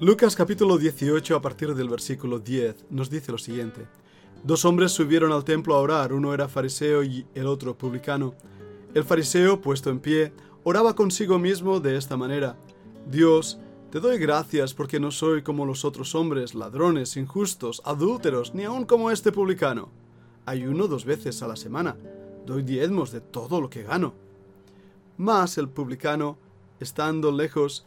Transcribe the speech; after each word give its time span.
Lucas 0.00 0.34
capítulo 0.34 0.76
18 0.76 1.36
a 1.36 1.40
partir 1.40 1.72
del 1.72 1.88
versículo 1.88 2.40
10 2.40 2.86
nos 2.90 3.10
dice 3.10 3.30
lo 3.30 3.38
siguiente. 3.38 3.86
Dos 4.42 4.64
hombres 4.64 4.90
subieron 4.90 5.30
al 5.30 5.44
templo 5.44 5.76
a 5.76 5.78
orar, 5.78 6.12
uno 6.12 6.34
era 6.34 6.48
fariseo 6.48 7.04
y 7.04 7.24
el 7.32 7.46
otro 7.46 7.78
publicano. 7.78 8.34
El 8.92 9.04
fariseo, 9.04 9.60
puesto 9.60 9.90
en 9.90 10.00
pie, 10.00 10.32
oraba 10.64 10.96
consigo 10.96 11.38
mismo 11.38 11.78
de 11.78 11.96
esta 11.96 12.16
manera. 12.16 12.56
Dios, 13.08 13.60
te 13.92 14.00
doy 14.00 14.18
gracias 14.18 14.74
porque 14.74 14.98
no 14.98 15.12
soy 15.12 15.42
como 15.42 15.64
los 15.64 15.84
otros 15.84 16.16
hombres, 16.16 16.56
ladrones, 16.56 17.16
injustos, 17.16 17.80
adúlteros, 17.84 18.52
ni 18.52 18.64
aun 18.64 18.86
como 18.86 19.12
este 19.12 19.30
publicano. 19.30 19.90
Ayuno 20.44 20.88
dos 20.88 21.04
veces 21.04 21.40
a 21.40 21.46
la 21.46 21.54
semana. 21.54 21.96
Doy 22.44 22.64
diezmos 22.64 23.12
de 23.12 23.20
todo 23.20 23.60
lo 23.60 23.70
que 23.70 23.84
gano. 23.84 24.12
Mas 25.18 25.56
el 25.56 25.68
publicano, 25.68 26.36
estando 26.80 27.30
lejos, 27.30 27.86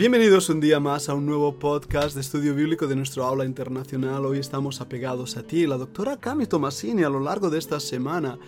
Bienvenidos 0.00 0.48
un 0.48 0.60
día 0.60 0.80
más 0.80 1.10
a 1.10 1.14
un 1.14 1.26
nuevo 1.26 1.58
podcast 1.58 2.14
de 2.14 2.22
estudio 2.22 2.54
bíblico 2.54 2.86
de 2.86 2.96
nuestro 2.96 3.26
aula 3.26 3.44
internacional. 3.44 4.24
Hoy 4.24 4.38
estamos 4.38 4.80
apegados 4.80 5.36
a 5.36 5.42
ti. 5.42 5.66
La 5.66 5.76
doctora 5.76 6.16
Cami 6.16 6.46
Tomasini 6.46 7.02
a 7.02 7.10
lo 7.10 7.20
largo 7.20 7.50
de 7.50 7.58
esta 7.58 7.78
semana 7.80 8.38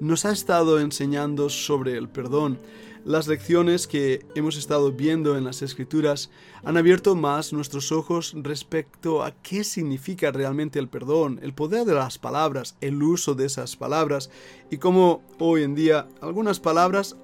nos 0.00 0.24
ha 0.24 0.32
estado 0.32 0.80
enseñando 0.80 1.50
sobre 1.50 1.98
el 1.98 2.08
perdón. 2.08 2.58
Las 3.04 3.28
lecciones 3.28 3.86
que 3.86 4.24
hemos 4.34 4.56
estado 4.56 4.90
viendo 4.90 5.36
en 5.36 5.44
las 5.44 5.60
escrituras 5.60 6.30
han 6.64 6.78
abierto 6.78 7.14
más 7.14 7.52
nuestros 7.52 7.92
ojos 7.92 8.32
respecto 8.34 9.22
a 9.22 9.32
qué 9.32 9.64
significa 9.64 10.32
realmente 10.32 10.78
el 10.78 10.88
perdón, 10.88 11.40
el 11.42 11.52
poder 11.52 11.84
de 11.84 11.92
las 11.92 12.16
palabras, 12.16 12.74
el 12.80 13.02
uso 13.02 13.34
de 13.34 13.44
esas 13.44 13.76
palabras 13.76 14.30
y 14.70 14.78
cómo 14.78 15.22
hoy 15.38 15.62
en 15.62 15.74
día 15.74 16.08
algunas 16.22 16.58
palabras 16.58 17.18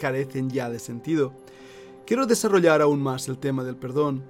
carecen 0.00 0.50
ya 0.50 0.68
de 0.70 0.80
sentido. 0.80 1.32
Quiero 2.08 2.24
desarrollar 2.24 2.80
aún 2.80 3.02
más 3.02 3.28
el 3.28 3.36
tema 3.36 3.64
del 3.64 3.76
perdón, 3.76 4.24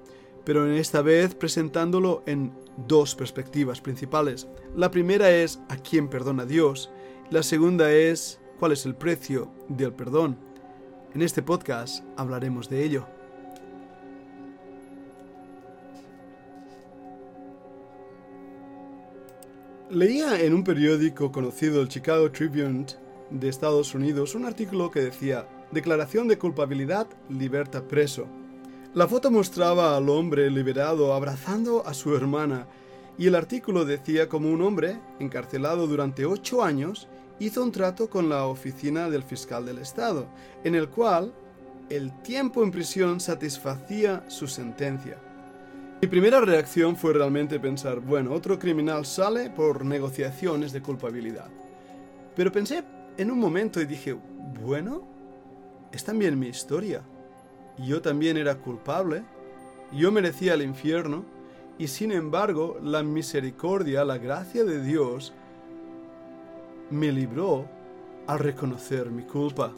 pero 0.44 0.66
en 0.66 0.72
esta 0.72 1.00
vez 1.00 1.36
presentándolo 1.36 2.24
en 2.26 2.52
dos 2.88 3.14
perspectivas 3.14 3.80
principales. 3.80 4.48
La 4.74 4.90
primera 4.90 5.30
es 5.30 5.60
a 5.68 5.76
quién 5.76 6.08
perdona 6.08 6.44
Dios, 6.44 6.90
la 7.30 7.44
segunda 7.44 7.92
es 7.92 8.40
cuál 8.58 8.72
es 8.72 8.84
el 8.84 8.96
precio 8.96 9.52
del 9.68 9.92
perdón. 9.92 10.36
En 11.14 11.22
este 11.22 11.40
podcast 11.40 12.02
hablaremos 12.16 12.68
de 12.68 12.82
ello. 12.82 13.06
Leía 19.88 20.40
en 20.42 20.52
un 20.52 20.64
periódico 20.64 21.30
conocido, 21.30 21.80
el 21.80 21.88
Chicago 21.88 22.32
Tribune 22.32 22.86
de 23.30 23.48
Estados 23.48 23.94
Unidos, 23.94 24.34
un 24.34 24.46
artículo 24.46 24.90
que 24.90 24.98
decía, 24.98 25.46
Declaración 25.70 26.28
de 26.28 26.38
culpabilidad 26.38 27.06
liberta 27.28 27.86
preso. 27.86 28.26
La 28.94 29.06
foto 29.06 29.30
mostraba 29.30 29.96
al 29.96 30.08
hombre 30.08 30.50
liberado 30.50 31.12
abrazando 31.12 31.86
a 31.86 31.92
su 31.92 32.16
hermana 32.16 32.66
y 33.18 33.26
el 33.26 33.34
artículo 33.34 33.84
decía 33.84 34.28
como 34.28 34.50
un 34.50 34.62
hombre, 34.62 34.98
encarcelado 35.18 35.86
durante 35.86 36.24
ocho 36.24 36.62
años, 36.62 37.06
hizo 37.38 37.62
un 37.62 37.72
trato 37.72 38.08
con 38.08 38.30
la 38.30 38.46
oficina 38.46 39.10
del 39.10 39.22
fiscal 39.22 39.66
del 39.66 39.78
Estado, 39.78 40.26
en 40.64 40.74
el 40.74 40.88
cual 40.88 41.34
el 41.90 42.12
tiempo 42.22 42.62
en 42.62 42.70
prisión 42.70 43.20
satisfacía 43.20 44.24
su 44.28 44.46
sentencia. 44.46 45.18
Mi 46.00 46.08
primera 46.08 46.40
reacción 46.40 46.96
fue 46.96 47.12
realmente 47.12 47.58
pensar, 47.60 48.00
bueno, 48.00 48.32
otro 48.32 48.58
criminal 48.58 49.04
sale 49.04 49.50
por 49.50 49.84
negociaciones 49.84 50.72
de 50.72 50.80
culpabilidad. 50.80 51.50
Pero 52.36 52.52
pensé 52.52 52.84
en 53.16 53.30
un 53.30 53.38
momento 53.38 53.80
y 53.80 53.86
dije, 53.86 54.16
bueno, 54.64 55.17
es 55.92 56.04
también 56.04 56.38
mi 56.38 56.48
historia. 56.48 57.02
Yo 57.78 58.02
también 58.02 58.36
era 58.36 58.56
culpable, 58.56 59.22
yo 59.92 60.10
merecía 60.12 60.54
el 60.54 60.62
infierno, 60.62 61.24
y 61.78 61.86
sin 61.86 62.10
embargo 62.10 62.78
la 62.82 63.02
misericordia, 63.02 64.04
la 64.04 64.18
gracia 64.18 64.64
de 64.64 64.82
Dios, 64.82 65.32
me 66.90 67.12
libró 67.12 67.66
al 68.26 68.40
reconocer 68.40 69.10
mi 69.10 69.22
culpa. 69.22 69.72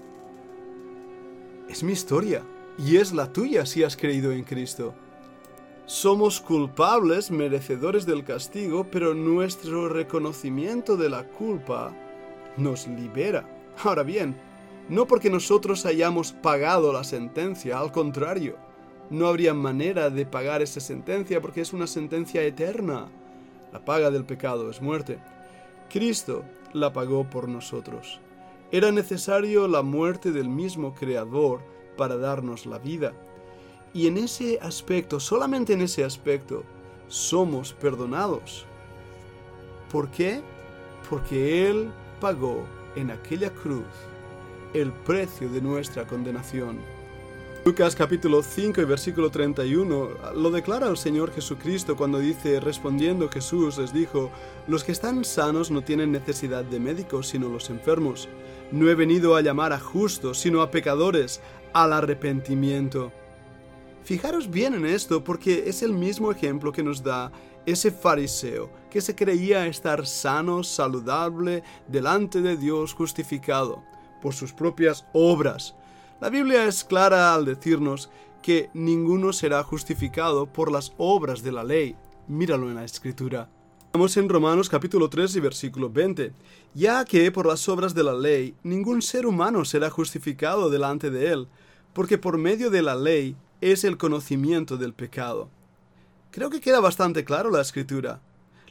Es 1.68 1.82
mi 1.82 1.92
historia, 1.92 2.42
y 2.78 2.96
es 2.96 3.12
la 3.12 3.32
tuya 3.32 3.66
si 3.66 3.84
has 3.84 3.96
creído 3.96 4.32
en 4.32 4.44
Cristo. 4.44 4.94
Somos 5.86 6.40
culpables, 6.40 7.30
merecedores 7.30 8.06
del 8.06 8.24
castigo, 8.24 8.86
pero 8.90 9.12
nuestro 9.12 9.88
reconocimiento 9.88 10.96
de 10.96 11.10
la 11.10 11.24
culpa 11.24 11.92
nos 12.56 12.86
libera. 12.86 13.44
Ahora 13.82 14.02
bien, 14.02 14.36
no 14.90 15.06
porque 15.06 15.30
nosotros 15.30 15.86
hayamos 15.86 16.32
pagado 16.32 16.92
la 16.92 17.04
sentencia, 17.04 17.78
al 17.78 17.92
contrario, 17.92 18.56
no 19.08 19.28
habría 19.28 19.54
manera 19.54 20.10
de 20.10 20.26
pagar 20.26 20.62
esa 20.62 20.80
sentencia 20.80 21.40
porque 21.40 21.60
es 21.60 21.72
una 21.72 21.86
sentencia 21.86 22.42
eterna. 22.42 23.06
La 23.72 23.84
paga 23.84 24.10
del 24.10 24.24
pecado 24.24 24.68
es 24.68 24.82
muerte. 24.82 25.18
Cristo 25.88 26.42
la 26.72 26.92
pagó 26.92 27.22
por 27.22 27.48
nosotros. 27.48 28.20
Era 28.72 28.90
necesario 28.90 29.68
la 29.68 29.82
muerte 29.82 30.32
del 30.32 30.48
mismo 30.48 30.92
Creador 30.92 31.60
para 31.96 32.16
darnos 32.16 32.66
la 32.66 32.78
vida. 32.78 33.12
Y 33.94 34.08
en 34.08 34.18
ese 34.18 34.58
aspecto, 34.60 35.20
solamente 35.20 35.72
en 35.72 35.82
ese 35.82 36.02
aspecto, 36.02 36.64
somos 37.06 37.72
perdonados. 37.74 38.66
¿Por 39.92 40.10
qué? 40.10 40.40
Porque 41.08 41.68
Él 41.68 41.92
pagó 42.20 42.64
en 42.96 43.12
aquella 43.12 43.50
cruz 43.50 44.09
el 44.74 44.92
precio 44.92 45.48
de 45.48 45.60
nuestra 45.60 46.06
condenación. 46.06 46.78
Lucas 47.64 47.94
capítulo 47.94 48.42
5 48.42 48.80
y 48.80 48.84
versículo 48.84 49.30
31 49.30 50.08
lo 50.34 50.50
declara 50.50 50.88
el 50.88 50.96
Señor 50.96 51.30
Jesucristo 51.30 51.94
cuando 51.94 52.18
dice, 52.18 52.58
respondiendo 52.58 53.28
Jesús 53.28 53.76
les 53.76 53.92
dijo, 53.92 54.30
los 54.66 54.82
que 54.82 54.92
están 54.92 55.24
sanos 55.26 55.70
no 55.70 55.82
tienen 55.82 56.10
necesidad 56.10 56.64
de 56.64 56.80
médicos 56.80 57.28
sino 57.28 57.50
los 57.50 57.68
enfermos. 57.68 58.28
No 58.72 58.88
he 58.88 58.94
venido 58.94 59.36
a 59.36 59.42
llamar 59.42 59.74
a 59.74 59.80
justos 59.80 60.38
sino 60.38 60.62
a 60.62 60.70
pecadores 60.70 61.42
al 61.74 61.92
arrepentimiento. 61.92 63.12
Fijaros 64.04 64.50
bien 64.50 64.72
en 64.72 64.86
esto 64.86 65.22
porque 65.22 65.64
es 65.66 65.82
el 65.82 65.92
mismo 65.92 66.32
ejemplo 66.32 66.72
que 66.72 66.82
nos 66.82 67.02
da 67.02 67.30
ese 67.66 67.90
fariseo 67.90 68.70
que 68.88 69.02
se 69.02 69.14
creía 69.14 69.66
estar 69.66 70.06
sano, 70.06 70.62
saludable, 70.62 71.62
delante 71.88 72.40
de 72.40 72.56
Dios 72.56 72.94
justificado 72.94 73.89
por 74.20 74.34
sus 74.34 74.52
propias 74.52 75.06
obras. 75.12 75.74
La 76.20 76.30
Biblia 76.30 76.66
es 76.66 76.84
clara 76.84 77.34
al 77.34 77.44
decirnos 77.44 78.10
que 78.42 78.70
ninguno 78.74 79.32
será 79.32 79.62
justificado 79.62 80.46
por 80.46 80.70
las 80.70 80.92
obras 80.98 81.42
de 81.42 81.52
la 81.52 81.64
ley. 81.64 81.96
Míralo 82.28 82.68
en 82.68 82.76
la 82.76 82.84
escritura. 82.84 83.48
Vamos 83.92 84.16
en 84.16 84.28
Romanos 84.28 84.68
capítulo 84.68 85.10
3 85.10 85.36
y 85.36 85.40
versículo 85.40 85.90
20. 85.90 86.32
Ya 86.74 87.04
que 87.04 87.32
por 87.32 87.46
las 87.46 87.68
obras 87.68 87.94
de 87.94 88.04
la 88.04 88.14
ley 88.14 88.54
ningún 88.62 89.02
ser 89.02 89.26
humano 89.26 89.64
será 89.64 89.90
justificado 89.90 90.70
delante 90.70 91.10
de 91.10 91.32
él, 91.32 91.48
porque 91.92 92.16
por 92.16 92.38
medio 92.38 92.70
de 92.70 92.82
la 92.82 92.94
ley 92.94 93.36
es 93.60 93.84
el 93.84 93.96
conocimiento 93.98 94.76
del 94.76 94.94
pecado. 94.94 95.50
Creo 96.30 96.50
que 96.50 96.60
queda 96.60 96.80
bastante 96.80 97.24
claro 97.24 97.50
la 97.50 97.60
escritura. 97.60 98.20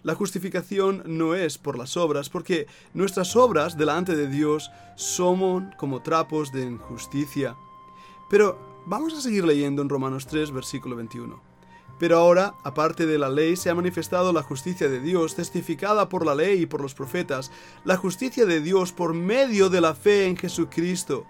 La 0.04 0.16
justificación 0.16 1.04
no 1.06 1.36
es 1.36 1.58
por 1.58 1.78
las 1.78 1.98
obras, 1.98 2.30
porque 2.30 2.68
nuestras 2.94 3.36
obras 3.36 3.78
delante 3.78 4.16
de 4.16 4.28
Dios 4.28 4.72
somos 4.96 5.64
como 5.78 6.02
trapos 6.02 6.52
de 6.52 6.64
injusticia. 6.66 7.56
Pero 8.30 8.82
vamos 8.86 9.14
a 9.14 9.22
seguir 9.22 9.44
leyendo 9.44 9.82
en 9.82 9.90
Romanos 9.90 10.26
3, 10.28 10.52
versículo 10.52 10.96
21. 10.96 11.42
Pero 12.00 12.18
ahora, 12.18 12.56
aparte 12.64 13.06
de 13.06 13.18
la 13.18 13.30
ley, 13.30 13.58
se 13.58 13.70
ha 13.70 13.76
manifestado 13.76 14.32
la 14.32 14.42
justicia 14.42 14.88
de 14.88 15.02
Dios, 15.02 15.36
testificada 15.36 16.08
por 16.08 16.26
la 16.26 16.34
ley 16.34 16.62
y 16.62 16.66
por 16.66 16.80
los 16.80 16.94
profetas, 16.94 17.52
la 17.84 17.98
justicia 17.98 18.46
de 18.46 18.62
Dios 18.62 18.94
por 18.94 19.14
medio 19.14 19.70
de 19.70 19.82
la 19.82 19.94
fe 19.94 20.26
en 20.28 20.38
Jesucristo, 20.38 21.26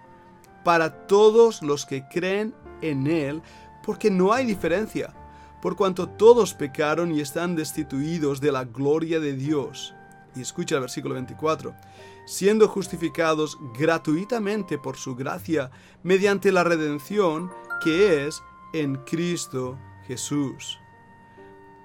para 0.63 1.07
todos 1.07 1.63
los 1.63 1.87
que 1.87 2.03
creen 2.07 2.53
en 2.81 3.07
Él, 3.07 3.41
porque 3.83 4.11
no 4.11 4.31
hay 4.31 4.45
diferencia, 4.45 5.15
por 5.61 5.75
cuanto 5.75 6.07
todos 6.07 6.53
pecaron 6.53 7.11
y 7.11 7.21
están 7.21 7.55
destituidos 7.55 8.41
de 8.41 8.51
la 8.51 8.65
gloria 8.65 9.19
de 9.19 9.33
Dios. 9.33 9.93
Y 10.35 10.41
escucha 10.41 10.75
el 10.75 10.81
versículo 10.81 11.15
24, 11.15 11.73
siendo 12.25 12.67
justificados 12.67 13.57
gratuitamente 13.77 14.77
por 14.77 14.97
su 14.97 15.15
gracia, 15.15 15.71
mediante 16.03 16.51
la 16.51 16.63
redención 16.63 17.51
que 17.83 18.27
es 18.27 18.41
en 18.73 18.97
Cristo 18.97 19.77
Jesús. 20.07 20.79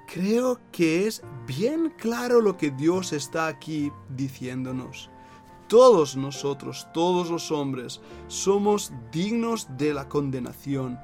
Creo 0.06 0.60
que 0.70 1.06
es 1.06 1.22
bien 1.46 1.92
claro 1.96 2.40
lo 2.40 2.56
que 2.56 2.70
Dios 2.70 3.12
está 3.12 3.46
aquí 3.46 3.90
diciéndonos. 4.10 5.10
Todos 5.66 6.14
nosotros, 6.14 6.86
todos 6.92 7.30
los 7.30 7.50
hombres, 7.50 8.00
somos 8.28 8.92
dignos 9.10 9.66
de 9.78 9.94
la 9.94 10.08
condenación. 10.08 10.98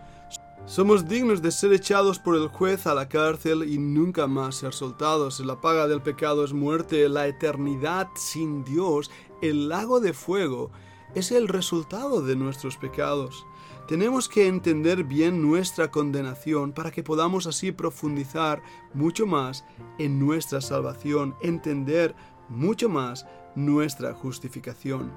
Somos 0.70 1.08
dignos 1.08 1.42
de 1.42 1.50
ser 1.50 1.72
echados 1.72 2.20
por 2.20 2.36
el 2.36 2.46
juez 2.46 2.86
a 2.86 2.94
la 2.94 3.08
cárcel 3.08 3.68
y 3.68 3.76
nunca 3.76 4.28
más 4.28 4.54
ser 4.54 4.72
soltados. 4.72 5.40
La 5.40 5.60
paga 5.60 5.88
del 5.88 6.00
pecado 6.00 6.44
es 6.44 6.52
muerte, 6.52 7.08
la 7.08 7.26
eternidad 7.26 8.06
sin 8.14 8.62
Dios, 8.62 9.10
el 9.42 9.68
lago 9.68 9.98
de 9.98 10.12
fuego, 10.12 10.70
es 11.16 11.32
el 11.32 11.48
resultado 11.48 12.22
de 12.22 12.36
nuestros 12.36 12.76
pecados. 12.76 13.44
Tenemos 13.88 14.28
que 14.28 14.46
entender 14.46 15.02
bien 15.02 15.42
nuestra 15.42 15.90
condenación 15.90 16.70
para 16.70 16.92
que 16.92 17.02
podamos 17.02 17.48
así 17.48 17.72
profundizar 17.72 18.62
mucho 18.94 19.26
más 19.26 19.64
en 19.98 20.20
nuestra 20.20 20.60
salvación, 20.60 21.34
entender 21.42 22.14
mucho 22.48 22.88
más 22.88 23.26
nuestra 23.56 24.14
justificación. 24.14 25.10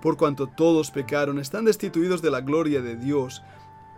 Por 0.00 0.16
cuanto 0.16 0.46
todos 0.46 0.90
pecaron, 0.90 1.38
están 1.38 1.66
destituidos 1.66 2.22
de 2.22 2.30
la 2.30 2.40
gloria 2.40 2.80
de 2.80 2.96
Dios. 2.96 3.42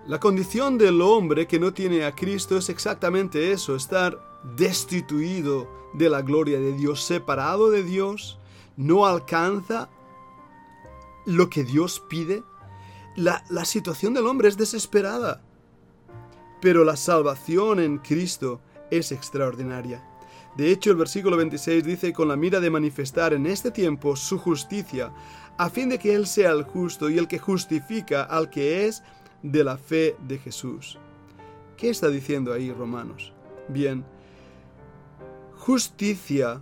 La 0.06 0.20
condición 0.20 0.78
del 0.78 1.00
hombre 1.02 1.46
que 1.46 1.58
no 1.58 1.72
tiene 1.72 2.04
a 2.04 2.14
Cristo 2.14 2.56
es 2.56 2.68
exactamente 2.68 3.52
eso, 3.52 3.74
estar 3.74 4.20
destituido 4.56 5.68
de 5.94 6.08
la 6.08 6.22
gloria 6.22 6.60
de 6.60 6.72
Dios, 6.72 7.02
separado 7.02 7.70
de 7.70 7.82
Dios, 7.82 8.38
no 8.76 9.06
alcanza 9.06 9.88
lo 11.24 11.50
que 11.50 11.64
Dios 11.64 12.00
pide 12.08 12.44
la, 13.16 13.64
situación 13.64 14.12
del 14.14 14.26
hombre 14.26 14.48
es 14.48 14.56
desesperada. 14.56 15.42
Pero 16.60 16.84
la 16.84 16.96
salvación 16.96 17.80
en 17.80 17.98
Cristo 17.98 18.60
es 18.90 19.10
extraordinaria. 19.10 20.04
De 20.56 20.70
hecho, 20.70 20.90
el 20.90 20.96
versículo 20.96 21.36
26 21.36 21.84
dice, 21.84 22.12
con 22.12 22.28
la 22.28 22.36
mira 22.36 22.60
de 22.60 22.70
manifestar 22.70 23.32
en 23.34 23.46
este 23.46 23.70
tiempo 23.70 24.16
su 24.16 24.38
justicia, 24.38 25.12
a 25.58 25.70
fin 25.70 25.88
de 25.88 25.98
que 25.98 26.14
Él 26.14 26.26
sea 26.26 26.50
el 26.50 26.62
justo 26.62 27.10
y 27.10 27.18
el 27.18 27.28
que 27.28 27.38
justifica 27.38 28.22
al 28.22 28.50
que 28.50 28.86
es 28.86 29.02
de 29.52 29.62
la 29.62 29.76
fe 29.76 30.16
de 30.26 30.38
Jesús. 30.38 30.98
¿Qué 31.76 31.90
está 31.90 32.08
diciendo 32.08 32.52
ahí 32.52 32.72
Romanos? 32.72 33.32
Bien, 33.68 34.04
justicia 35.54 36.60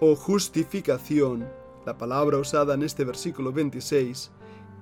o 0.00 0.14
justificación, 0.14 1.48
la 1.86 1.96
palabra 1.96 2.38
usada 2.38 2.74
en 2.74 2.82
este 2.82 3.04
versículo 3.04 3.50
26, 3.52 4.30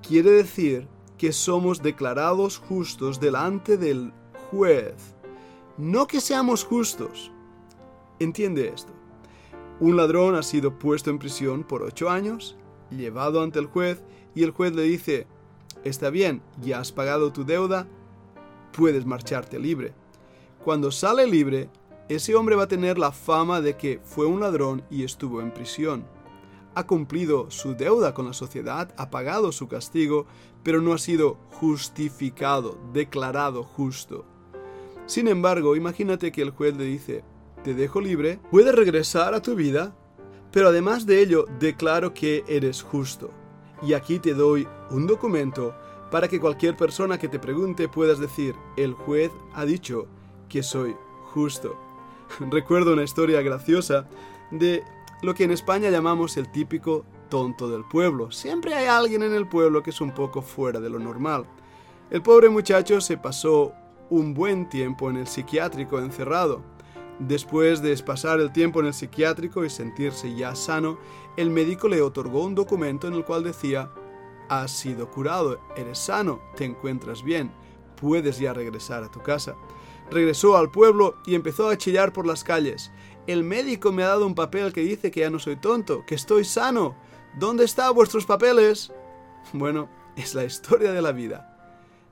quiere 0.05 0.31
decir 0.31 0.87
que 1.17 1.31
somos 1.31 1.81
declarados 1.81 2.57
justos 2.57 3.19
delante 3.19 3.77
del 3.77 4.11
juez. 4.51 5.15
No 5.77 6.05
que 6.05 6.19
seamos 6.19 6.65
justos. 6.65 7.31
Entiende 8.19 8.67
esto. 8.75 8.91
Un 9.79 9.95
ladrón 9.95 10.35
ha 10.35 10.43
sido 10.43 10.77
puesto 10.77 11.11
en 11.11 11.19
prisión 11.19 11.63
por 11.63 11.83
ocho 11.83 12.09
años, 12.09 12.57
llevado 12.89 13.41
ante 13.41 13.59
el 13.59 13.67
juez 13.67 14.03
y 14.35 14.43
el 14.43 14.51
juez 14.51 14.73
le 14.73 14.83
dice, 14.83 15.27
está 15.83 16.09
bien, 16.09 16.41
ya 16.61 16.79
has 16.79 16.91
pagado 16.91 17.31
tu 17.31 17.45
deuda, 17.45 17.87
puedes 18.71 19.05
marcharte 19.05 19.59
libre. 19.59 19.93
Cuando 20.63 20.91
sale 20.91 21.27
libre, 21.27 21.69
ese 22.09 22.35
hombre 22.35 22.55
va 22.55 22.63
a 22.63 22.67
tener 22.67 22.97
la 22.97 23.11
fama 23.11 23.61
de 23.61 23.77
que 23.77 23.99
fue 24.03 24.25
un 24.25 24.39
ladrón 24.39 24.83
y 24.89 25.03
estuvo 25.03 25.41
en 25.41 25.51
prisión 25.51 26.05
ha 26.77 26.85
cumplido 26.85 27.49
su 27.49 27.73
deuda 27.73 28.13
con 28.13 28.27
la 28.27 28.33
sociedad, 28.33 28.93
ha 28.97 29.09
pagado 29.09 29.51
su 29.51 29.67
castigo, 29.67 30.27
pero 30.61 30.79
no 30.79 30.93
ha 30.93 30.99
sido 30.99 31.39
justificado, 31.53 32.77
declarado 32.93 33.63
justo. 33.63 34.25
Sin 35.07 35.27
embargo, 35.27 35.75
imagínate 35.75 36.31
que 36.31 36.43
el 36.43 36.51
juez 36.51 36.77
le 36.77 36.83
dice, 36.83 37.23
te 37.63 37.73
dejo 37.73 37.99
libre, 37.99 38.39
puedes 38.51 38.75
regresar 38.75 39.33
a 39.33 39.41
tu 39.41 39.55
vida, 39.55 39.95
pero 40.51 40.67
además 40.67 41.07
de 41.07 41.19
ello 41.19 41.45
declaro 41.59 42.13
que 42.13 42.43
eres 42.47 42.83
justo. 42.83 43.31
Y 43.81 43.93
aquí 43.93 44.19
te 44.19 44.33
doy 44.33 44.67
un 44.89 45.07
documento 45.07 45.75
para 46.09 46.27
que 46.27 46.39
cualquier 46.39 46.75
persona 46.75 47.17
que 47.17 47.27
te 47.27 47.39
pregunte 47.39 47.87
puedas 47.87 48.19
decir, 48.19 48.55
el 48.75 48.93
juez 48.93 49.31
ha 49.53 49.65
dicho 49.65 50.07
que 50.49 50.63
soy 50.63 50.95
justo. 51.33 51.75
Recuerdo 52.39 52.93
una 52.93 53.03
historia 53.03 53.41
graciosa 53.41 54.07
de 54.51 54.83
lo 55.21 55.33
que 55.33 55.43
en 55.43 55.51
España 55.51 55.89
llamamos 55.89 56.37
el 56.37 56.51
típico 56.51 57.05
tonto 57.29 57.69
del 57.69 57.83
pueblo. 57.83 58.31
Siempre 58.31 58.73
hay 58.73 58.87
alguien 58.87 59.23
en 59.23 59.33
el 59.33 59.47
pueblo 59.47 59.83
que 59.83 59.89
es 59.89 60.01
un 60.01 60.11
poco 60.11 60.41
fuera 60.41 60.79
de 60.79 60.89
lo 60.89 60.99
normal. 60.99 61.45
El 62.09 62.21
pobre 62.21 62.49
muchacho 62.49 63.01
se 63.01 63.17
pasó 63.17 63.73
un 64.09 64.33
buen 64.33 64.69
tiempo 64.69 65.09
en 65.09 65.17
el 65.17 65.27
psiquiátrico 65.27 65.99
encerrado. 65.99 66.61
Después 67.19 67.81
de 67.81 67.97
pasar 67.97 68.39
el 68.39 68.51
tiempo 68.51 68.79
en 68.79 68.87
el 68.87 68.93
psiquiátrico 68.93 69.65
y 69.65 69.69
sentirse 69.69 70.35
ya 70.35 70.53
sano, 70.55 70.99
el 71.35 71.49
médico 71.49 71.87
le 71.87 72.01
otorgó 72.01 72.43
un 72.43 72.53
documento 72.53 73.07
en 73.07 73.15
el 73.15 73.25
cual 73.25 73.43
decía, 73.43 73.91
has 74.49 74.71
sido 74.71 75.09
curado, 75.09 75.59
eres 75.75 75.97
sano, 75.97 76.39
te 76.55 76.65
encuentras 76.65 77.23
bien, 77.23 77.51
puedes 77.99 78.37
ya 78.37 78.53
regresar 78.53 79.03
a 79.03 79.11
tu 79.11 79.21
casa. 79.21 79.55
Regresó 80.11 80.55
al 80.55 80.69
pueblo 80.69 81.17
y 81.25 81.33
empezó 81.33 81.69
a 81.69 81.77
chillar 81.77 82.13
por 82.13 82.27
las 82.27 82.43
calles. 82.43 82.91
El 83.25 83.43
médico 83.43 83.91
me 83.91 84.03
ha 84.03 84.07
dado 84.07 84.25
un 84.25 84.35
papel 84.35 84.71
que 84.71 84.81
dice 84.81 85.11
que 85.11 85.21
ya 85.21 85.29
no 85.29 85.39
soy 85.39 85.57
tonto, 85.57 86.05
que 86.05 86.15
estoy 86.15 86.45
sano. 86.45 86.95
¿Dónde 87.37 87.65
están 87.65 87.93
vuestros 87.93 88.25
papeles? 88.25 88.93
Bueno, 89.53 89.89
es 90.15 90.33
la 90.33 90.45
historia 90.45 90.91
de 90.93 91.01
la 91.01 91.11
vida. 91.11 91.53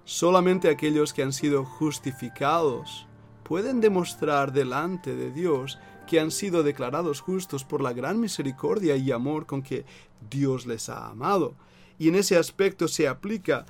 Solamente 0.04 0.70
aquellos 0.70 1.14
que 1.14 1.24
han 1.24 1.32
sido 1.32 1.64
justificados 1.64 3.08
pueden 3.46 3.80
demostrar 3.80 4.52
delante 4.52 5.16
de 5.16 5.32
Dios 5.32 5.78
que 6.08 6.20
han 6.20 6.32
sido 6.32 6.64
declarados 6.64 7.22
justos 7.22 7.64
por 7.64 7.82
la 7.82 7.94
gran 7.94 8.20
misericordia 8.20 8.96
y 8.96 9.12
amor 9.12 9.46
con 9.46 9.62
que 9.62 9.86
Dios 10.30 10.66
les 10.66 10.90
ha 10.90 11.08
amado. 11.08 11.54
Y 12.00 12.10
en 12.10 12.16
ese 12.16 12.38
aspecto 12.38 12.88
se 12.88 13.08
aplica 13.08 13.66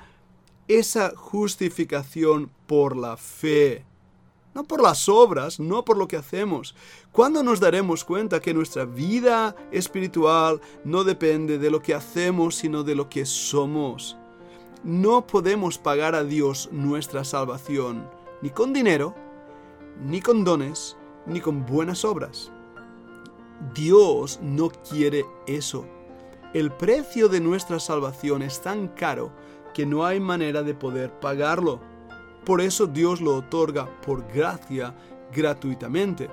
esa 0.69 1.13
justificación 1.15 2.49
por 2.65 2.95
la 2.95 3.17
fe 3.17 3.85
no 4.55 4.63
por 4.63 4.81
las 4.81 5.09
obras, 5.09 5.59
no 5.59 5.83
por 5.83 5.97
lo 5.97 6.07
que 6.07 6.15
hacemos. 6.15 6.75
¿Cuándo 7.11 7.43
nos 7.43 7.59
daremos 7.59 8.05
cuenta 8.05 8.39
que 8.39 8.53
nuestra 8.53 8.85
vida 8.85 9.53
espiritual 9.69 10.61
no 10.85 11.03
depende 11.03 11.59
de 11.59 11.69
lo 11.69 11.81
que 11.81 11.93
hacemos, 11.93 12.55
sino 12.55 12.83
de 12.83 12.95
lo 12.95 13.09
que 13.09 13.25
somos? 13.25 14.15
No 14.85 15.27
podemos 15.27 15.77
pagar 15.77 16.15
a 16.15 16.23
Dios 16.23 16.69
nuestra 16.71 17.25
salvación, 17.25 18.09
ni 18.41 18.49
con 18.49 18.71
dinero, 18.71 19.13
ni 20.03 20.21
con 20.21 20.43
dones, 20.43 20.97
ni 21.25 21.39
con 21.41 21.65
buenas 21.65 22.05
obras. 22.05 22.51
Dios 23.73 24.39
no 24.41 24.69
quiere 24.69 25.25
eso. 25.47 25.85
El 26.53 26.71
precio 26.71 27.27
de 27.27 27.39
nuestra 27.39 27.79
salvación 27.79 28.41
es 28.41 28.61
tan 28.61 28.89
caro 28.89 29.31
que 29.73 29.85
no 29.85 30.05
hay 30.05 30.19
manera 30.19 30.63
de 30.63 30.73
poder 30.73 31.11
pagarlo. 31.19 31.79
Por 32.45 32.61
eso 32.61 32.87
Dios 32.87 33.21
lo 33.21 33.35
otorga 33.35 33.89
por 34.01 34.25
gracia 34.31 34.95
gratuitamente. 35.33 36.29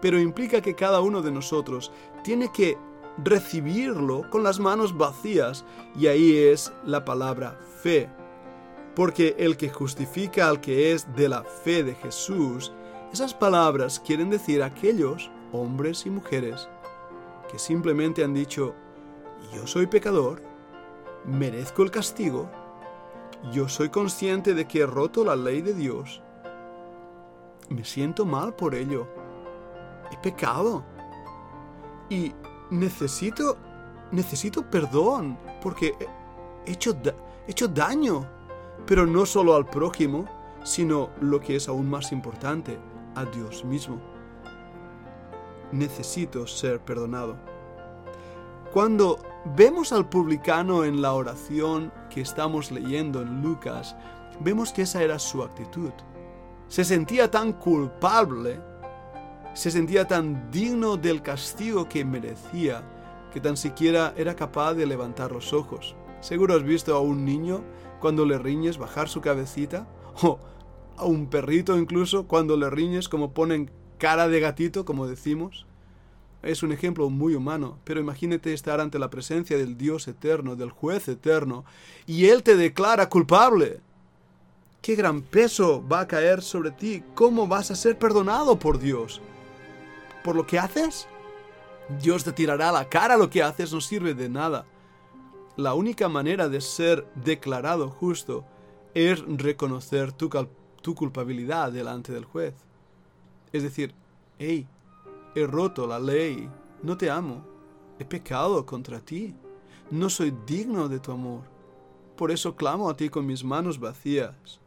Pero 0.00 0.18
implica 0.18 0.60
que 0.60 0.74
cada 0.74 1.00
uno 1.00 1.22
de 1.22 1.30
nosotros 1.30 1.92
tiene 2.22 2.50
que 2.52 2.76
recibirlo 3.22 4.28
con 4.30 4.42
las 4.42 4.58
manos 4.58 4.96
vacías 4.96 5.64
y 5.96 6.06
ahí 6.06 6.36
es 6.36 6.72
la 6.84 7.04
palabra 7.04 7.58
fe. 7.82 8.08
Porque 8.94 9.34
el 9.38 9.56
que 9.56 9.70
justifica 9.70 10.48
al 10.48 10.60
que 10.60 10.92
es 10.92 11.14
de 11.14 11.28
la 11.28 11.44
fe 11.44 11.82
de 11.82 11.94
Jesús, 11.94 12.72
esas 13.12 13.34
palabras 13.34 14.00
quieren 14.00 14.30
decir 14.30 14.62
aquellos 14.62 15.30
hombres 15.52 16.06
y 16.06 16.10
mujeres 16.10 16.68
que 17.50 17.58
simplemente 17.58 18.24
han 18.24 18.32
dicho, 18.32 18.74
yo 19.52 19.66
soy 19.66 19.86
pecador, 19.86 20.42
merezco 21.26 21.82
el 21.82 21.90
castigo, 21.90 22.50
yo 23.52 23.68
soy 23.68 23.90
consciente 23.90 24.54
de 24.54 24.66
que 24.66 24.80
he 24.80 24.86
roto 24.86 25.24
la 25.24 25.36
ley 25.36 25.60
de 25.60 25.74
Dios. 25.74 26.22
Me 27.68 27.84
siento 27.84 28.24
mal 28.24 28.54
por 28.54 28.74
ello. 28.74 29.06
He 30.10 30.16
pecado. 30.16 30.84
Y 32.08 32.32
necesito, 32.70 33.58
necesito 34.10 34.62
perdón 34.70 35.38
porque 35.60 35.94
he 36.64 36.72
hecho, 36.72 36.96
hecho 37.46 37.68
daño. 37.68 38.26
pero 38.86 39.06
no 39.06 39.26
solo 39.26 39.54
al 39.54 39.66
prójimo, 39.66 40.24
sino 40.64 41.10
lo 41.20 41.40
que 41.40 41.56
es 41.56 41.68
aún 41.68 41.88
más 41.90 42.12
importante, 42.12 42.78
a 43.14 43.24
Dios 43.24 43.64
mismo. 43.64 44.00
Necesito 45.70 46.46
ser 46.46 46.80
perdonado. 46.80 47.36
Cuando 48.72 49.18
vemos 49.56 49.92
al 49.92 50.08
publicano 50.08 50.84
en 50.84 51.02
la 51.02 51.12
oración 51.12 51.92
que 52.08 52.20
estamos 52.20 52.70
leyendo 52.70 53.22
en 53.22 53.42
Lucas, 53.42 53.96
vemos 54.40 54.72
que 54.72 54.82
esa 54.82 55.02
era 55.02 55.18
su 55.18 55.42
actitud. 55.42 55.92
Se 56.68 56.84
sentía 56.84 57.30
tan 57.30 57.52
culpable, 57.52 58.60
se 59.54 59.70
sentía 59.70 60.06
tan 60.06 60.50
digno 60.50 60.96
del 60.96 61.20
castigo 61.20 61.88
que 61.88 62.04
merecía, 62.04 62.82
que 63.32 63.40
tan 63.40 63.56
siquiera 63.56 64.14
era 64.16 64.34
capaz 64.34 64.74
de 64.74 64.86
levantar 64.86 65.32
los 65.32 65.52
ojos. 65.52 65.94
Seguro 66.20 66.54
has 66.54 66.62
visto 66.62 66.94
a 66.94 67.00
un 67.00 67.24
niño 67.24 67.62
cuando 68.00 68.24
le 68.24 68.38
riñes 68.38 68.78
bajar 68.78 69.08
su 69.08 69.20
cabecita, 69.20 69.86
o 70.22 70.38
a 70.96 71.04
un 71.04 71.26
perrito 71.26 71.78
incluso 71.78 72.26
cuando 72.26 72.56
le 72.56 72.70
riñes 72.70 73.08
como 73.08 73.32
ponen 73.32 73.70
cara 73.98 74.28
de 74.28 74.40
gatito, 74.40 74.84
como 74.84 75.06
decimos. 75.06 75.66
Es 76.42 76.64
un 76.64 76.72
ejemplo 76.72 77.08
muy 77.08 77.36
humano, 77.36 77.78
pero 77.84 78.00
imagínate 78.00 78.52
estar 78.52 78.80
ante 78.80 78.98
la 78.98 79.10
presencia 79.10 79.56
del 79.56 79.78
Dios 79.78 80.08
eterno, 80.08 80.56
del 80.56 80.70
juez 80.70 81.06
eterno, 81.06 81.64
y 82.04 82.26
Él 82.26 82.42
te 82.42 82.56
declara 82.56 83.08
culpable. 83.08 83.80
¿Qué 84.80 84.96
gran 84.96 85.22
peso 85.22 85.86
va 85.86 86.00
a 86.00 86.08
caer 86.08 86.42
sobre 86.42 86.72
ti? 86.72 87.04
¿Cómo 87.14 87.46
vas 87.46 87.70
a 87.70 87.76
ser 87.76 87.96
perdonado 87.96 88.58
por 88.58 88.80
Dios? 88.80 89.20
¿Por 90.24 90.34
lo 90.34 90.44
que 90.44 90.58
haces? 90.58 91.06
Dios 92.00 92.24
te 92.24 92.32
tirará 92.32 92.72
la 92.72 92.88
cara 92.88 93.16
lo 93.16 93.30
que 93.30 93.44
haces 93.44 93.72
no 93.72 93.80
sirve 93.80 94.14
de 94.14 94.28
nada. 94.28 94.66
La 95.56 95.74
única 95.74 96.08
manera 96.08 96.48
de 96.48 96.60
ser 96.60 97.06
declarado 97.14 97.90
justo 97.90 98.44
es 98.94 99.22
reconocer 99.26 100.12
tu, 100.12 100.28
tu 100.82 100.94
culpabilidad 100.94 101.72
delante 101.72 102.12
del 102.12 102.24
juez. 102.24 102.54
Es 103.52 103.62
decir, 103.62 103.94
hey, 104.38 104.66
he 105.34 105.46
roto 105.46 105.86
la 105.86 105.98
ley, 105.98 106.48
no 106.82 106.96
te 106.96 107.10
amo, 107.10 107.44
he 107.98 108.04
pecado 108.04 108.66
contra 108.66 109.00
ti, 109.00 109.34
no 109.90 110.10
soy 110.10 110.34
digno 110.46 110.88
de 110.88 110.98
tu 110.98 111.12
amor. 111.12 111.42
Por 112.16 112.30
eso 112.30 112.56
clamo 112.56 112.90
a 112.90 112.96
ti 112.96 113.08
con 113.08 113.24
mis 113.24 113.44
manos 113.44 113.78
vacías, 113.78 114.60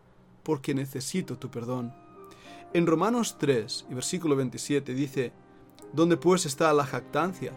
porque 0.44 0.74
necesito 0.74 1.38
tu 1.38 1.50
perdón. 1.50 1.94
En 2.74 2.88
Romanos 2.88 3.38
3 3.40 3.88
y 3.90 3.94
versículo 3.94 4.36
27 4.36 4.94
dice, 4.94 5.32
¿dónde 5.94 6.18
pues 6.18 6.46
está 6.46 6.74
la 6.74 6.86
jactancia? 6.86 7.54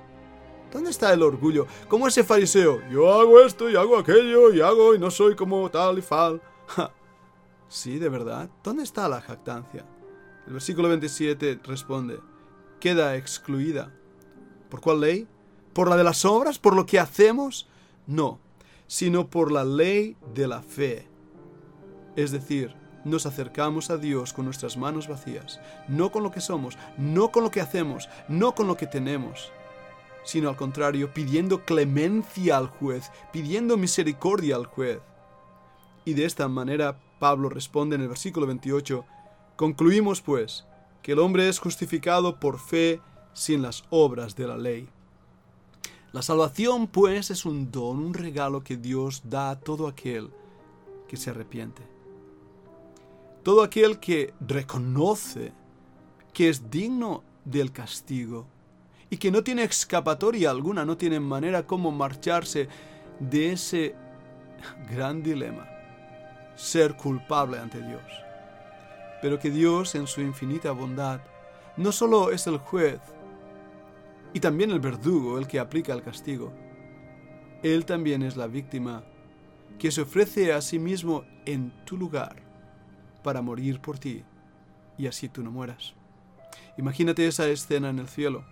¿Dónde 0.73 0.91
está 0.91 1.13
el 1.13 1.23
orgullo? 1.23 1.67
Como 1.89 2.07
ese 2.07 2.25
fariseo, 2.25 2.81
yo 2.91 3.13
hago 3.13 3.41
esto 3.41 3.71
y 3.71 3.77
hago 3.77 3.97
aquello 3.97 4.53
y 4.53 4.61
hago 4.61 4.95
y 4.95 4.99
no 4.99 5.11
soy 5.11 5.35
como 5.35 5.71
tal 5.71 5.99
y 5.99 6.03
fal. 6.03 6.41
Sí, 7.69 7.99
de 7.99 8.09
verdad, 8.09 8.51
¿dónde 8.63 8.83
está 8.83 9.09
la 9.09 9.21
jactancia? 9.21 9.85
El 10.47 10.55
versículo 10.55 10.89
27 10.89 11.61
responde, 11.65 12.21
queda 12.81 13.17
excluida. 13.17 13.93
¿Por 14.69 14.81
cuál 14.81 15.01
ley? 15.01 15.29
¿Por 15.73 15.89
la 15.89 15.97
de 15.97 16.05
las 16.05 16.25
obras? 16.25 16.59
¿Por 16.59 16.75
lo 16.75 16.87
que 16.87 16.99
hacemos? 16.99 17.69
No, 18.07 18.41
sino 18.87 19.29
por 19.29 19.53
la 19.53 19.65
ley 19.65 20.17
de 20.35 20.49
la 20.49 20.63
fe. 20.63 21.09
Es 22.17 22.31
decir, 22.31 22.75
nos 23.05 23.27
acercamos 23.27 23.91
a 23.91 23.97
Dios 23.97 24.33
con 24.33 24.45
nuestras 24.45 24.77
manos 24.77 25.09
vacías, 25.09 25.61
no 25.89 26.11
con 26.11 26.23
lo 26.23 26.31
que 26.31 26.41
somos, 26.41 26.77
no 26.97 27.31
con 27.31 27.45
lo 27.45 27.51
que 27.51 27.61
hacemos, 27.61 28.09
no 28.29 28.55
con 28.55 28.67
lo 28.67 28.77
que 28.77 28.87
tenemos, 28.87 29.53
sino 30.25 30.49
al 30.49 30.57
contrario, 30.57 31.13
pidiendo 31.15 31.65
clemencia 31.65 32.57
al 32.57 32.69
juez, 32.69 33.11
pidiendo 33.33 33.77
misericordia 33.77 34.57
al 34.57 34.67
juez. 34.67 35.01
Y 36.05 36.15
de 36.15 36.25
esta 36.25 36.49
manera 36.49 36.99
Pablo 37.19 37.49
responde 37.49 37.97
en 37.97 38.03
el 38.03 38.09
versículo 38.09 38.47
28, 38.47 39.05
concluimos 39.57 40.21
pues, 40.21 40.65
que 41.03 41.13
el 41.13 41.19
hombre 41.19 41.49
es 41.49 41.59
justificado 41.59 42.39
por 42.39 42.59
fe 42.59 43.01
sin 43.33 43.63
las 43.63 43.85
obras 43.91 44.37
de 44.37 44.47
la 44.47 44.57
ley. 44.57 44.89
La 46.13 46.23
salvación, 46.23 46.87
pues, 46.87 47.31
es 47.31 47.45
un 47.45 47.71
don, 47.71 47.99
un 47.99 48.15
regalo 48.15 48.65
que 48.65 48.77
Dios 48.77 49.23
da 49.25 49.51
a 49.51 49.61
todo 49.61 49.87
aquel 49.87 50.31
que 51.07 51.17
se 51.17 51.31
arrepiente. 51.31 51.83
Todo 53.43 53.63
aquel 53.63 53.99
que 53.99 54.33
reconoce 54.41 55.53
que 56.33 56.49
es 56.49 56.71
digno 56.71 57.25
del 57.45 57.73
castigo 57.73 58.47
y 59.11 59.17
que 59.17 59.31
no 59.31 59.43
tiene 59.43 59.65
escapatoria 59.65 60.51
alguna, 60.51 60.85
no 60.85 60.97
tiene 60.97 61.21
manera 61.21 61.67
como 61.67 61.91
marcharse 61.91 62.69
de 63.21 63.53
ese 63.53 63.95
gran 64.91 65.23
dilema, 65.23 65.69
ser 66.59 66.95
culpable 66.95 67.59
ante 67.59 67.81
Dios 67.81 68.29
pero 69.21 69.39
que 69.39 69.51
Dios 69.51 69.95
en 69.95 70.07
su 70.07 70.21
infinita 70.21 70.73
bondad 70.73 71.21
no 71.77 71.93
solo 71.93 72.31
es 72.31 72.47
el 72.47 72.59
juez 72.59 73.01
y 74.33 74.41
también 74.41 74.71
el 74.71 74.81
verdugo 74.81 75.39
el 75.39 75.47
que 75.47 75.59
aplica 75.59 75.93
el 75.93 76.03
castigo, 76.03 76.53
Él 77.63 77.85
también 77.85 78.23
es 78.23 78.37
la 78.37 78.47
víctima 78.47 79.05
que 79.79 79.91
se 79.91 80.03
ofrece 80.03 80.53
a 80.53 80.61
sí 80.61 80.79
mismo 80.79 81.25
en 81.47 81.73
tu 81.85 81.97
lugar 81.97 82.37
para 83.23 83.43
morir 83.43 83.81
por 83.81 83.99
ti 83.99 84.25
y 84.99 85.07
así 85.07 85.29
tú 85.29 85.43
no 85.43 85.51
mueras. 85.51 85.95
Imagínate 86.77 87.27
esa 87.27 87.49
escena 87.49 87.91
en 87.91 87.99
el 87.99 88.09
cielo. 88.09 88.45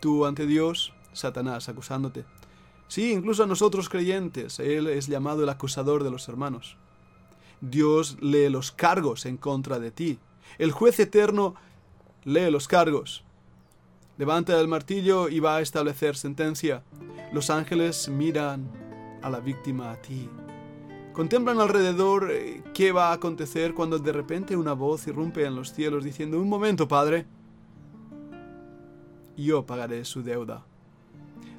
Tú 0.00 0.26
ante 0.26 0.46
Dios, 0.46 0.92
Satanás 1.12 1.68
acusándote. 1.68 2.24
Sí, 2.88 3.12
incluso 3.12 3.44
a 3.44 3.46
nosotros 3.46 3.88
creyentes, 3.88 4.58
Él 4.58 4.88
es 4.88 5.06
llamado 5.06 5.44
el 5.44 5.48
acusador 5.48 6.02
de 6.02 6.10
los 6.10 6.28
hermanos. 6.28 6.76
Dios 7.60 8.16
lee 8.20 8.48
los 8.48 8.72
cargos 8.72 9.26
en 9.26 9.36
contra 9.36 9.78
de 9.78 9.90
ti. 9.90 10.18
El 10.58 10.72
juez 10.72 10.98
eterno 10.98 11.54
lee 12.24 12.50
los 12.50 12.68
cargos. 12.68 13.24
Levanta 14.18 14.60
el 14.60 14.68
martillo 14.68 15.28
y 15.28 15.40
va 15.40 15.56
a 15.56 15.60
establecer 15.60 16.16
sentencia. 16.16 16.82
Los 17.32 17.50
ángeles 17.50 18.08
miran 18.08 18.70
a 19.22 19.30
la 19.30 19.40
víctima 19.40 19.92
a 19.92 19.96
ti. 19.96 20.28
Contemplan 21.12 21.60
alrededor 21.60 22.30
eh, 22.30 22.62
qué 22.72 22.92
va 22.92 23.08
a 23.10 23.14
acontecer 23.14 23.74
cuando 23.74 23.98
de 23.98 24.12
repente 24.12 24.56
una 24.56 24.74
voz 24.74 25.06
irrumpe 25.06 25.44
en 25.44 25.56
los 25.56 25.72
cielos 25.72 26.04
diciendo, 26.04 26.40
un 26.40 26.48
momento, 26.48 26.86
Padre, 26.86 27.26
yo 29.36 29.66
pagaré 29.66 30.04
su 30.04 30.22
deuda. 30.22 30.64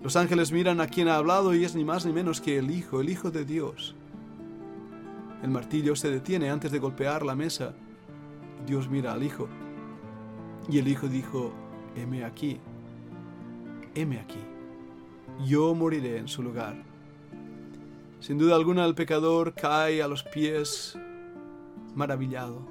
Los 0.03 0.15
ángeles 0.15 0.51
miran 0.51 0.81
a 0.81 0.87
quien 0.87 1.07
ha 1.07 1.15
hablado 1.15 1.53
y 1.53 1.63
es 1.63 1.75
ni 1.75 1.83
más 1.83 2.05
ni 2.05 2.13
menos 2.13 2.41
que 2.41 2.57
el 2.57 2.71
Hijo, 2.71 3.01
el 3.01 3.09
Hijo 3.09 3.29
de 3.29 3.45
Dios. 3.45 3.95
El 5.43 5.49
martillo 5.49 5.95
se 5.95 6.11
detiene 6.11 6.49
antes 6.49 6.71
de 6.71 6.79
golpear 6.79 7.25
la 7.25 7.35
mesa. 7.35 7.73
Dios 8.65 8.89
mira 8.89 9.13
al 9.13 9.23
hijo. 9.23 9.47
Y 10.69 10.77
el 10.77 10.87
hijo 10.87 11.07
dijo, 11.07 11.51
heme 11.95 12.23
aquí, 12.23 12.59
heme 13.95 14.19
aquí. 14.19 14.39
Yo 15.45 15.73
moriré 15.73 16.17
en 16.17 16.27
su 16.27 16.43
lugar. 16.43 16.75
Sin 18.19 18.37
duda 18.37 18.55
alguna 18.55 18.85
el 18.85 18.93
pecador 18.93 19.55
cae 19.55 20.03
a 20.03 20.07
los 20.07 20.23
pies 20.23 20.95
maravillado. 21.95 22.61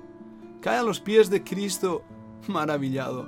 Cae 0.60 0.78
a 0.78 0.82
los 0.84 1.00
pies 1.00 1.28
de 1.28 1.42
Cristo 1.42 2.04
maravillado 2.46 3.26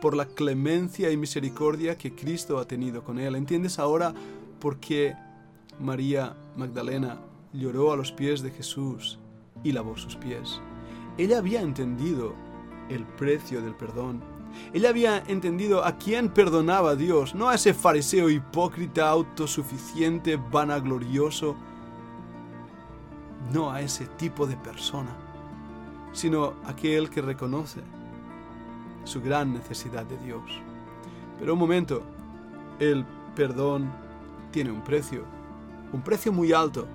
por 0.00 0.14
la 0.16 0.26
clemencia 0.26 1.10
y 1.10 1.16
misericordia 1.16 1.98
que 1.98 2.14
Cristo 2.14 2.58
ha 2.58 2.68
tenido 2.68 3.02
con 3.02 3.18
él. 3.18 3.34
¿Entiendes 3.34 3.80
ahora 3.80 4.14
por 4.60 4.78
qué 4.78 5.16
María 5.80 6.36
Magdalena 6.56 7.18
lloró 7.56 7.92
a 7.92 7.96
los 7.96 8.12
pies 8.12 8.42
de 8.42 8.50
Jesús 8.50 9.18
y 9.64 9.72
lavó 9.72 9.96
sus 9.96 10.16
pies. 10.16 10.60
Ella 11.18 11.38
había 11.38 11.62
entendido 11.62 12.34
el 12.88 13.04
precio 13.04 13.62
del 13.62 13.74
perdón. 13.74 14.22
Ella 14.72 14.90
había 14.90 15.18
entendido 15.26 15.84
a 15.84 15.96
quién 15.96 16.28
perdonaba 16.28 16.90
a 16.90 16.96
Dios, 16.96 17.34
no 17.34 17.48
a 17.48 17.54
ese 17.54 17.74
fariseo 17.74 18.30
hipócrita, 18.30 19.08
autosuficiente, 19.08 20.36
vanaglorioso, 20.36 21.56
no 23.52 23.70
a 23.70 23.80
ese 23.80 24.06
tipo 24.06 24.46
de 24.46 24.56
persona, 24.56 25.10
sino 26.12 26.54
aquel 26.64 27.10
que 27.10 27.22
reconoce 27.22 27.80
su 29.04 29.20
gran 29.20 29.52
necesidad 29.52 30.04
de 30.04 30.16
Dios. 30.18 30.42
Pero 31.38 31.52
un 31.52 31.58
momento, 31.58 32.02
el 32.78 33.04
perdón 33.34 33.90
tiene 34.50 34.70
un 34.70 34.82
precio, 34.82 35.24
un 35.92 36.02
precio 36.02 36.32
muy 36.32 36.52
alto 36.52 36.86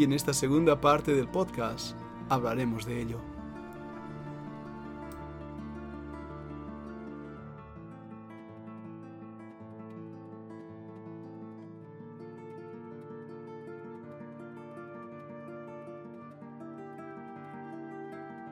y 0.00 0.04
en 0.04 0.14
esta 0.14 0.32
segunda 0.32 0.80
parte 0.80 1.14
del 1.14 1.28
podcast 1.28 1.94
hablaremos 2.30 2.86
de 2.86 3.02
ello. 3.02 3.29